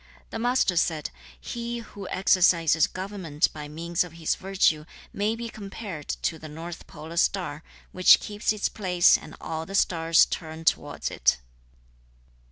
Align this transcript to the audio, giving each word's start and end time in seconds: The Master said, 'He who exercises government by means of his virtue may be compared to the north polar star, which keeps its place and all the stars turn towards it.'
The 0.31 0.39
Master 0.39 0.77
said, 0.77 1.11
'He 1.39 1.77
who 1.77 2.07
exercises 2.07 2.87
government 2.87 3.53
by 3.53 3.67
means 3.67 4.03
of 4.03 4.13
his 4.13 4.33
virtue 4.33 4.85
may 5.13 5.35
be 5.35 5.47
compared 5.47 6.07
to 6.23 6.39
the 6.39 6.49
north 6.49 6.87
polar 6.87 7.17
star, 7.17 7.61
which 7.91 8.19
keeps 8.19 8.51
its 8.51 8.67
place 8.67 9.15
and 9.15 9.35
all 9.39 9.67
the 9.67 9.75
stars 9.75 10.25
turn 10.25 10.65
towards 10.65 11.11
it.' 11.11 11.37